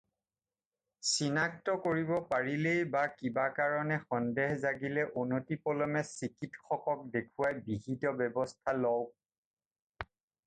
চিনাক্ত 1.07 1.73
কৰিব 1.83 2.13
পাৰিলেই 2.29 2.79
বা 2.95 3.03
কিবা 3.17 3.43
কাৰণে 3.59 3.99
সন্দেহ 4.13 4.55
জাগিলে 4.63 5.03
অনতিপলমে 5.23 6.03
চিকিৎসকক 6.13 7.03
দেখুৱাই 7.17 7.61
বিহিত 7.67 8.15
ব্যৱস্থা 8.23 8.75
লওঁক। 8.79 10.09